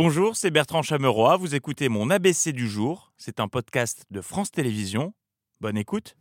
[0.00, 1.36] Bonjour, c'est Bertrand Chameroy.
[1.38, 3.10] Vous écoutez mon ABC du jour.
[3.16, 5.12] C'est un podcast de France Télévisions.
[5.60, 6.14] Bonne écoute.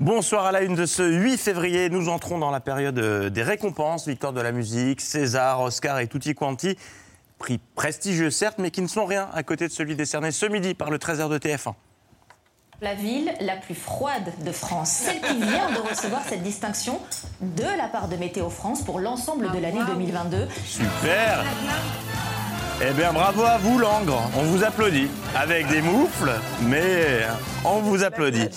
[0.00, 1.88] Bonsoir à la une de ce 8 février.
[1.88, 6.08] Nous entrons dans la période euh, des récompenses, victoire de la musique, César, Oscar et
[6.08, 6.76] tutti quanti.
[7.38, 10.74] Prix prestigieux certes, mais qui ne sont rien à côté de celui décerné ce midi
[10.74, 11.72] par le 13h de TF1.
[12.82, 16.98] La ville la plus froide de France, celle qui vient de recevoir cette distinction
[17.42, 20.48] de la part de Météo France pour l'ensemble de l'année 2022.
[20.64, 21.44] Super
[22.82, 24.30] Eh bien, bravo à vous, Langres.
[24.34, 25.08] On vous applaudit.
[25.36, 26.30] Avec des moufles,
[26.62, 27.20] mais
[27.64, 28.48] on vous applaudit.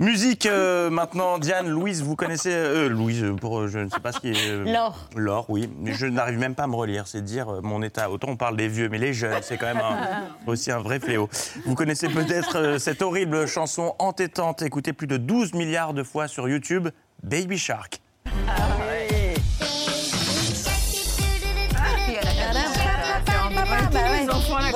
[0.00, 2.50] Musique euh, maintenant, Diane, Louise, vous connaissez.
[2.52, 4.48] euh, Louise, pour euh, je ne sais pas ce qui est.
[4.50, 4.96] euh, Laure.
[5.14, 5.70] Laure, oui.
[5.80, 8.10] Mais je n'arrive même pas à me relire, c'est dire euh, mon état.
[8.10, 10.98] Autant on parle des vieux, mais les jeunes, c'est quand même un- aussi un vrai
[10.98, 11.28] fléau.
[11.64, 16.26] Vous connaissez peut-être euh, cette horrible chanson entêtante, écoutée plus de 12 milliards de fois
[16.26, 16.88] sur YouTube,
[17.22, 18.00] Baby Shark.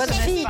[0.05, 0.45] Votre fille.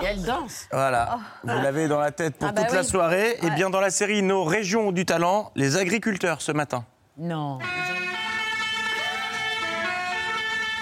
[0.00, 0.66] Et elle danse.
[0.70, 3.36] Voilà, vous l'avez dans la tête pour Ah bah toute la soirée.
[3.42, 6.84] Et bien dans la série Nos régions ont du talent, les agriculteurs ce matin.
[7.18, 7.58] Non.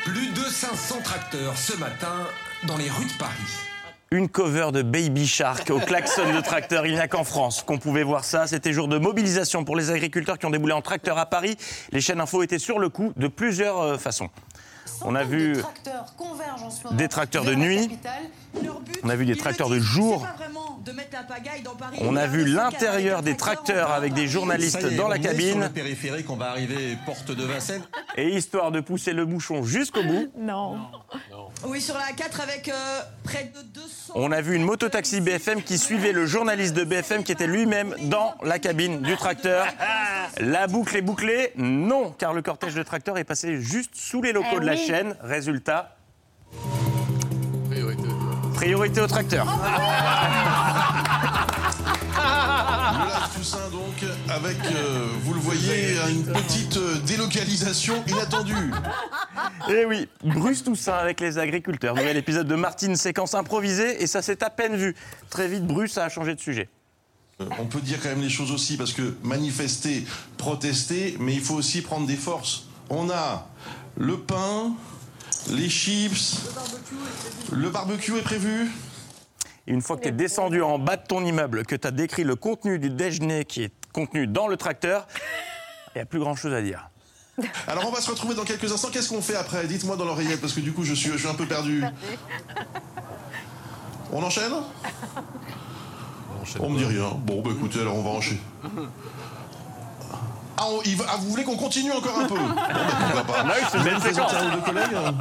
[0.05, 2.27] Plus de 500 tracteurs ce matin
[2.65, 3.33] dans les rues de Paris.
[4.11, 6.85] Une cover de Baby Shark au klaxon de tracteur.
[6.85, 8.47] Il n'y a qu'en France qu'on pouvait voir ça.
[8.47, 11.57] C'était jour de mobilisation pour les agriculteurs qui ont déboulé en tracteur à Paris.
[11.93, 14.29] Les chaînes info étaient sur le coup de plusieurs euh, façons.
[15.05, 17.99] On a vu tracteurs convergent en ce moment des tracteurs de nuit.
[19.03, 20.21] On a vu des tracteurs de jour.
[20.21, 23.93] c'est pas vraiment de mettre la pagaille dans Paris, On a vu l'intérieur des tracteurs
[23.93, 25.61] avec des journalistes dans la cabine.
[25.61, 27.83] le périphérique, on va arriver porte de Vincennes.
[28.17, 30.79] Et histoire de pousser le bouchon jusqu'au bout, Non.
[31.65, 34.15] Oui, sur la 4 avec euh, près de 200.
[34.17, 37.95] on a vu une mototaxi BFM qui suivait le journaliste de BFM qui était lui-même
[38.03, 39.67] dans la cabine du tracteur.
[40.41, 44.33] La boucle est bouclée Non, car le cortège de tracteurs est passé juste sous les
[44.33, 44.87] locaux Eh de la oui.
[44.87, 45.15] chaîne.
[45.23, 45.97] Résultat.
[48.55, 49.45] Priorité au tracteur.
[52.15, 58.73] Le lac Toussaint donc, avec, euh, vous le voyez, une petite euh, délocalisation inattendue.
[59.69, 61.95] Et Eh oui, Bruce Toussaint avec les agriculteurs.
[61.95, 64.95] Nouvel épisode de Martine, séquence improvisée, et ça s'est à peine vu.
[65.31, 66.69] Très vite, Bruce a changé de sujet.
[67.43, 71.41] Euh, On peut dire quand même les choses aussi, parce que manifester, protester, mais il
[71.41, 72.65] faut aussi prendre des forces.
[72.91, 73.49] On a
[73.97, 74.73] le pain,
[75.51, 76.41] les chips,
[77.53, 78.71] le barbecue est prévu.
[79.67, 81.93] Et une fois que tu es descendu en bas de ton immeuble, que tu as
[81.93, 85.07] décrit le contenu du déjeuner qui est contenu dans le tracteur,
[85.95, 86.89] il n'y a plus grand-chose à dire.
[87.67, 88.91] Alors on va se retrouver dans quelques instants.
[88.93, 89.67] Qu'est-ce qu'on fait après?
[89.67, 91.83] Dites-moi dans l'oreillette, parce que du coup je suis, je suis un peu perdu.
[94.13, 94.53] On enchaîne?
[96.61, 97.11] On me dit rien.
[97.19, 98.41] Bon, bah écoutez, alors on va enchaîner.
[100.59, 102.35] Ah, on- il va- ah, vous voulez qu'on continue encore un peu?
[102.35, 104.01] Bon, bah pourquoi pas.
[104.01, 104.35] Séquence.
[104.35, 105.15] un ou deux collègues hein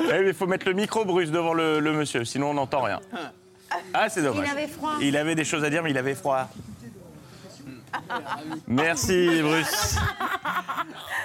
[0.00, 3.00] Eh, Il faut mettre le micro, Bruce, devant le, le monsieur, sinon on n'entend rien.
[3.92, 4.46] Ah, c'est dommage.
[4.50, 4.92] Il avait froid.
[5.00, 6.48] Il avait des choses à dire, mais il avait froid.
[8.66, 9.96] Merci, Bruce.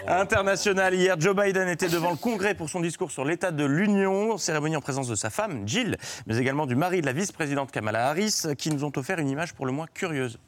[0.08, 4.38] International, hier, Joe Biden était devant le Congrès pour son discours sur l'état de l'Union,
[4.38, 5.98] cérémonie en présence de sa femme, Jill,
[6.28, 9.54] mais également du mari de la vice-présidente Kamala Harris, qui nous ont offert une image
[9.54, 10.40] pour le moins curieuse.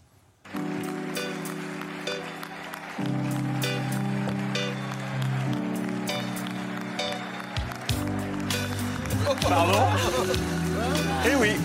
[9.48, 9.80] Pardon?
[11.28, 11.56] Eh oui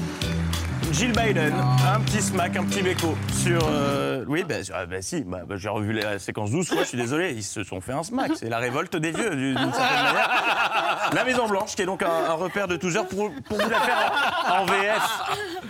[0.93, 1.55] Jill Biden,
[1.95, 3.61] un petit smack, un petit béco sur.
[3.69, 6.89] euh, oui, ben ah, ben si, bah, bah, j'ai revu la séquence 12 fois, je
[6.89, 8.33] suis désolé, ils se sont fait un smack.
[8.37, 11.11] C'est la révolte des vieux, d'une certaine manière.
[11.13, 13.79] La Maison Blanche, qui est donc un, repère de tous heures, pour, pour vous la
[13.81, 15.21] faire en, en VF.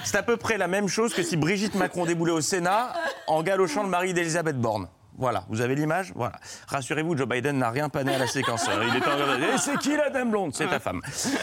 [0.04, 2.94] C'est à peu près la même chose que si Brigitte Macron déboulait au Sénat
[3.26, 4.88] en galochant le mari d'Elisabeth Borne.
[5.20, 6.32] Voilà, vous avez l'image Voilà.
[6.66, 8.64] Rassurez-vous, Joe Biden n'a rien pané à la séquence.
[8.90, 10.52] Il est en train de- Et c'est qui la dame blonde?
[10.54, 11.02] C'est ta femme.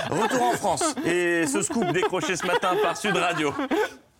[0.09, 0.83] Retour en France.
[1.05, 3.53] Et ce scoop décroché ce matin par Sud Radio.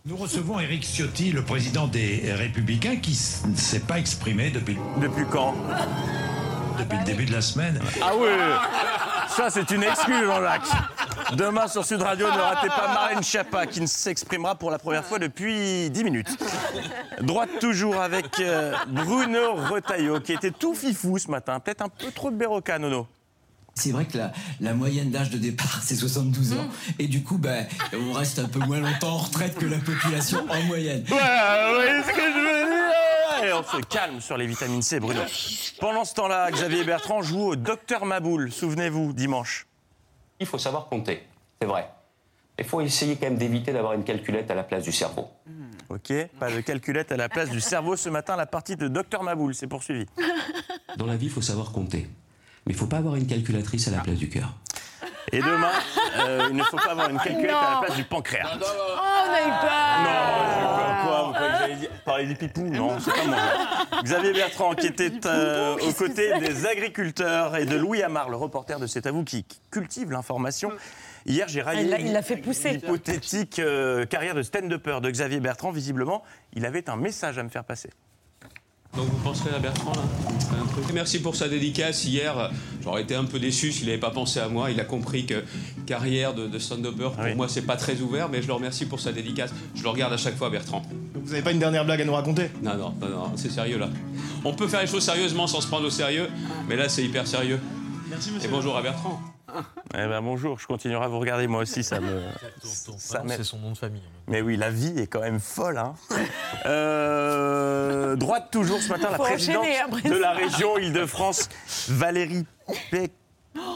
[0.06, 5.26] Nous recevons Éric Ciotti, le président des Républicains, qui ne s'est pas exprimé depuis, Depuis
[5.26, 5.56] quand?
[6.78, 7.80] Depuis le début de la semaine.
[8.02, 8.30] Ah oui
[9.30, 10.70] Ça, c'est une excuse, Jean-Jacques.
[11.34, 15.04] Demain sur Sud Radio, ne ratez pas Marlène Schiappa qui ne s'exprimera pour la première
[15.04, 16.30] fois depuis 10 minutes.
[17.22, 21.60] Droite toujours avec euh, Bruno Retailleau qui était tout fifou ce matin.
[21.60, 23.08] Peut-être un peu trop de béroca, Nono.
[23.76, 26.68] C'est vrai que la, la moyenne d'âge de départ, c'est 72 ans.
[26.98, 30.40] Et du coup, ben, on reste un peu moins longtemps en retraite que la population
[30.50, 31.04] en moyenne.
[31.12, 33.50] Ouais, oui, c'est ce que je veux dire.
[33.50, 35.22] Et on se calme sur les vitamines C, Bruno.
[35.80, 39.67] Pendant ce temps-là, Xavier Bertrand joue au Docteur Maboul, souvenez-vous, dimanche.
[40.40, 41.24] Il faut savoir compter,
[41.62, 41.90] c'est vrai.
[42.60, 45.30] Il faut essayer quand même d'éviter d'avoir une calculette à la place du cerveau.
[45.90, 49.24] Ok, pas de calculette à la place du cerveau ce matin, la partie de Docteur
[49.24, 50.06] Maboul, c'est poursuivi.
[50.98, 52.08] Dans la vie, il faut savoir compter.
[52.66, 54.54] Mais il ne faut pas avoir une calculatrice à la place du cœur.
[55.32, 55.72] Et demain,
[56.20, 58.48] euh, il ne faut pas avoir une calculette à la place du pancréas.
[58.54, 60.00] Oh, on a eu peur.
[60.04, 61.06] Non, j'ai eu peur.
[61.06, 63.38] Quoi Vous croyez que j'allais dire- parler du pipou Non, c'est pas moi.
[64.04, 68.80] Xavier Bertrand, qui était euh, aux côtés des agriculteurs, et de Louis Amar, le reporter
[68.80, 70.72] de C'est à vous, qui cultive l'information.
[71.26, 72.72] Hier, j'ai raillé Il l'a- il l'a fait pousser.
[72.72, 75.72] l'hypothétique euh, carrière de stand-upper de Xavier Bertrand.
[75.72, 76.24] Visiblement,
[76.54, 77.90] il avait un message à me faire passer.
[78.96, 80.02] Donc vous penserez à Bertrand là
[80.64, 80.86] Un truc?
[80.94, 82.06] Merci pour sa dédicace.
[82.06, 82.50] Hier,
[82.82, 84.72] j'aurais été un peu déçu s'il n'avait pas pensé à moi.
[84.72, 85.44] Il a compris que
[85.86, 87.36] carrière de, de stand-upper, pour Oui.
[87.36, 89.52] moi, c'est pas très ouvert, mais je le remercie pour sa dédicace.
[89.76, 90.82] Je le regarde à chaque fois, Bertrand.
[91.28, 93.78] Vous avez pas une dernière blague à nous raconter Non, non, non, non, c'est sérieux
[93.78, 93.90] là.
[94.46, 96.30] On peut faire les choses sérieusement sans se prendre au sérieux,
[96.70, 97.60] mais là, c'est hyper sérieux.
[98.10, 99.20] Merci Et bonjour à Bertrand.
[99.94, 102.22] Eh ben bonjour, je continuerai à vous regarder moi aussi, ça me.
[102.98, 103.24] ça.
[103.28, 104.02] C'est son nom de famille.
[104.28, 105.78] Mais oui, la vie est quand même folle.
[105.78, 105.96] Hein.
[106.66, 109.66] Euh, droite toujours ce matin, la présidente
[110.04, 111.50] de la région Île-de-France,
[111.90, 112.46] Valérie
[112.92, 113.12] Péc-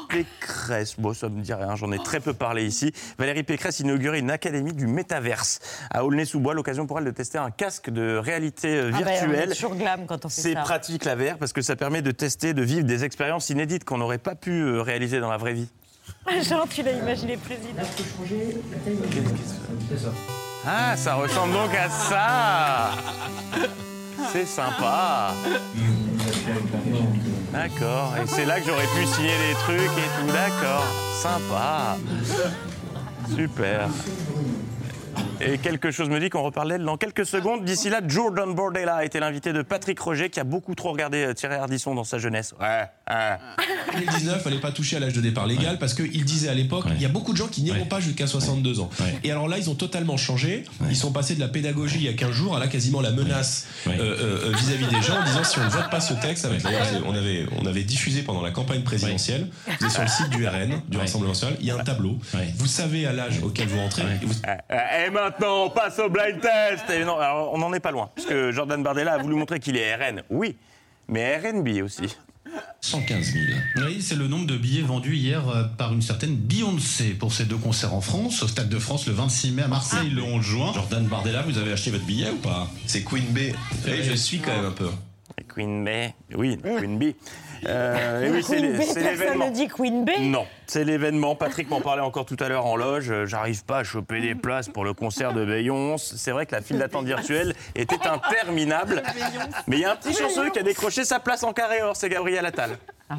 [0.09, 0.95] Pécresse.
[0.99, 2.91] Bon, ça me dit rien, j'en ai très peu parlé ici.
[3.17, 7.51] Valérie Pécresse inauguré une académie du métaverse à Aulnay-sous-Bois, l'occasion pour elle de tester un
[7.51, 9.49] casque de réalité euh, Ah ben, on est virtuelle.
[9.55, 10.61] toujours glam quand on fait C'est ça.
[10.61, 13.97] pratique la VR parce que ça permet de tester, de vivre des expériences inédites qu'on
[13.97, 15.69] n'aurait pas pu euh, réaliser dans la vraie vie.
[16.49, 17.81] Genre, tu l'as imaginé président.
[20.67, 22.91] Ah, ça ressemble donc à ça
[24.31, 25.33] C'est sympa
[27.51, 30.85] D'accord, et c'est là que j'aurais pu signer des trucs et tout, d'accord.
[31.21, 31.97] Sympa.
[33.35, 33.89] Super
[35.45, 37.63] et quelque chose me dit qu'on reparle d'elle dans quelques secondes.
[37.65, 41.23] D'ici là, Jordan Bordella a été l'invité de Patrick Roger, qui a beaucoup trop regardé
[41.25, 42.53] euh, Thierry Ardisson dans sa jeunesse.
[42.59, 43.37] Ouais, ouais.
[43.93, 47.01] 2019, fallait pas toucher à l'âge de départ légal parce qu'il disait à l'époque, il
[47.01, 48.89] y a beaucoup de gens qui n'iront pas jusqu'à 62 ans.
[49.23, 50.63] Et alors là, ils ont totalement changé.
[50.89, 53.11] Ils sont passés de la pédagogie il y a 15 jours à là quasiment la
[53.11, 56.47] menace euh, euh, vis-à-vis des gens en disant si on ne vote pas ce texte,
[56.63, 59.47] d'ailleurs, on avait, on avait diffusé pendant la campagne présidentielle,
[59.79, 62.17] vous êtes sur le site du RN, du Rassemblement National, il y a un tableau.
[62.55, 64.03] Vous savez à l'âge auquel vous rentrez.
[64.21, 64.33] et vous-
[65.05, 66.89] Et maintenant, on passe au blind test.
[66.89, 69.59] Et non, alors, on n'en est pas loin, parce que Jordan Bardella a voulu montrer
[69.59, 70.57] qu'il est RN, oui,
[71.07, 72.15] mais RNB aussi.
[72.81, 73.45] 115 000.
[73.77, 77.45] Oui, c'est le nombre de billets vendus hier euh, par une certaine Beyoncé pour ses
[77.45, 80.43] deux concerts en France, au Stade de France le 26 mai à Marseille le 11
[80.43, 80.71] juin.
[80.73, 82.67] Jordan Bardella, vous avez acheté votre billet ou pas?
[82.87, 83.53] C'est Queen B.
[83.85, 84.89] Oui, je suis quand même un peu.
[85.53, 87.15] Queen Bee, oui, Queen Bee.
[87.67, 89.45] Euh, et oui, c'est Queen l'é- Bee, c'est personne l'événement.
[89.47, 91.35] ne dit Queen Bee Non, c'est l'événement.
[91.35, 93.11] Patrick m'en parlait encore tout à l'heure en loge.
[93.11, 96.15] Euh, J'arrive pas à choper des places pour le concert de Beyoncé.
[96.17, 99.03] C'est vrai que la file d'attente virtuelle était interminable.
[99.67, 101.95] Mais il y a un petit chanceux qui a décroché sa place en carré or,
[101.95, 102.77] c'est Gabriel Attal.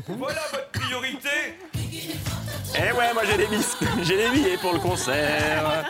[0.08, 1.28] Voilà votre priorité
[2.74, 3.62] Eh ouais, moi j'ai des billets,
[4.02, 5.84] j'ai des billets pour le concert.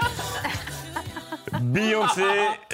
[1.63, 2.23] Beyoncé,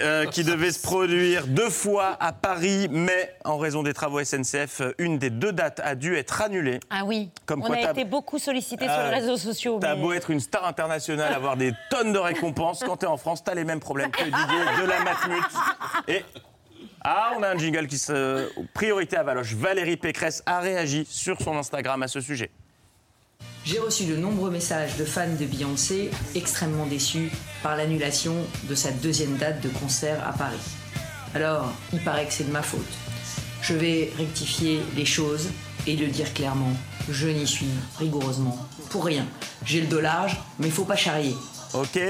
[0.01, 4.81] euh, qui devait se produire deux fois à Paris, mais en raison des travaux SNCF,
[4.81, 6.81] euh, une des deux dates a dû être annulée.
[6.91, 9.79] Ah oui, Comme on quoi, a été beaucoup sollicité Ah sur les réseaux sociaux.
[9.81, 13.17] T'as mais- beau être une star internationale, avoir des tonnes de récompenses, quand t'es en
[13.17, 15.45] France, t'as les mêmes problèmes que Didier de la Matmut.
[16.09, 16.25] Et.
[17.05, 18.51] Ah, on a un jingle qui se.
[18.75, 19.55] Priorité à Valoche.
[19.55, 22.51] Valérie Pécresse a réagi sur son Instagram à ce sujet.
[23.69, 27.31] J'ai reçu de nombreux messages de fans de Beyoncé extrêmement déçus
[27.63, 28.35] par l'annulation
[28.67, 30.57] de sa deuxième date de concert à Paris.
[31.35, 32.81] Alors, il paraît que c'est de ma faute.
[33.61, 35.51] Je vais rectifier les choses
[35.87, 36.73] et le dire clairement.
[37.11, 37.69] Je n'y suis
[37.99, 38.57] rigoureusement
[38.89, 39.27] pour rien.
[39.67, 41.35] J'ai le dos large, mais faut pas charrier.
[41.75, 42.01] Ok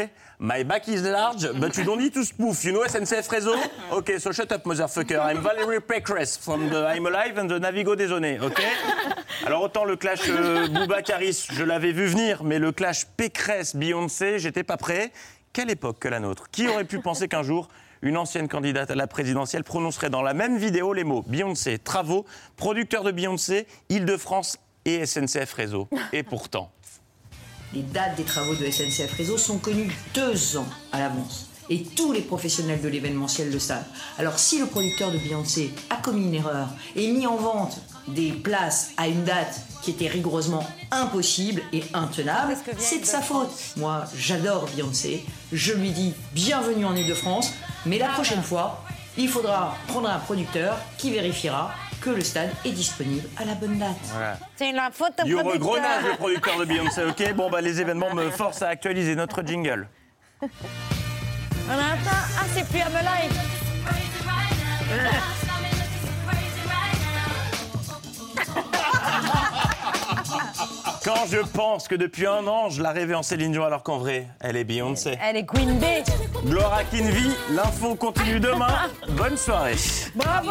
[0.40, 2.64] My back is large, but you don't need to spoof.
[2.64, 3.57] You know SNCF Réseau?
[3.90, 5.18] Ok, so shut up, motherfucker.
[5.18, 8.62] I'm Valerie Pécresse from the I'm Alive and the Navigo Désolé, ok?
[9.45, 10.68] Alors autant le clash euh,
[11.50, 15.11] je l'avais vu venir, mais le clash Pécresse-Beyoncé, j'étais pas prêt.
[15.52, 17.68] Quelle époque que la nôtre Qui aurait pu penser qu'un jour,
[18.02, 22.25] une ancienne candidate à la présidentielle prononcerait dans la même vidéo les mots Beyoncé, travaux,
[22.57, 26.71] producteur de Beyoncé, Île-de-France et SNCF Réseau Et pourtant.
[27.75, 31.46] Les dates des travaux de SNCF Réseau sont connues deux ans à l'avance.
[31.70, 33.84] Et tous les professionnels de l'événementiel le savent.
[34.18, 38.32] Alors si le producteur de Beyoncé a commis une erreur et mis en vente des
[38.32, 43.50] places à une date qui était rigoureusement impossible et intenable, c'est de sa faute.
[43.76, 45.26] Moi, j'adore Beyoncé.
[45.52, 47.52] Je lui dis bienvenue en Ile-de-France.
[47.84, 48.82] Mais la prochaine fois,
[49.18, 51.70] il faudra prendre un producteur qui vérifiera
[52.08, 53.96] que le stade est disponible à la bonne date.
[54.12, 54.38] Voilà.
[54.56, 55.70] C'est la faute au Yoro producteur.
[55.72, 57.34] Grenade, le producteur de Beyoncé, ok?
[57.34, 59.88] Bon, bah, les événements me forcent à actualiser notre jingle.
[60.40, 62.10] On attend.
[62.10, 63.32] Ah, c'est plus à me like.
[71.04, 73.98] Quand je pense que depuis un an, je la rêvais en Céline Dion, alors qu'en
[73.98, 75.16] vrai, elle est Beyoncé.
[75.22, 76.04] Elle est Queen Bee.
[76.44, 78.90] Gloire à Kinvi, l'info continue demain.
[79.10, 79.76] Bonne soirée.
[80.14, 80.50] Bravo,